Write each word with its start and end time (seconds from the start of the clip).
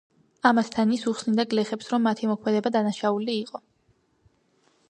ამასთან 0.49 0.93
ის 0.95 1.03
უხსნიდა 1.11 1.45
გლეხებს, 1.51 1.89
რომ 1.93 2.05
მათი 2.09 2.31
მოქმედება 2.31 2.75
დანაშაული 2.79 3.37
იყო. 3.45 3.63